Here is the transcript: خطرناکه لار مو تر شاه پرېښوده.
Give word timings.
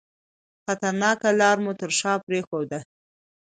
خطرناکه 0.65 1.29
لار 1.39 1.57
مو 1.63 1.71
تر 1.79 1.89
شاه 1.99 2.17
پرېښوده. 2.25 2.79